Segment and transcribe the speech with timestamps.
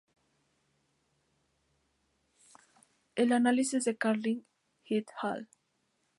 [3.13, 4.43] El análisis de Carlini
[4.89, 5.47] "et al.